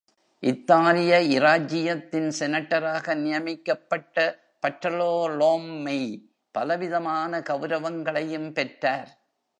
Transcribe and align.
இத்தாலிய 0.43 1.19
இராஜ்ஜியத்தின் 1.19 2.29
செனட்டராக 2.39 3.15
நியமிக்கப்பட்ட 3.15 4.17
பர்ட்டோலோம்மெய், 4.63 6.11
பலவிதமான 6.55 7.39
கவுரவங்களையும் 7.39 8.51
பெற்றார். 8.51 9.11